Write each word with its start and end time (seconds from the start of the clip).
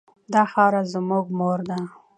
دا 0.33 0.43
خاوره 0.51 0.81
زموږ 0.93 1.25
مور 1.37 1.59
ده. 1.69 1.77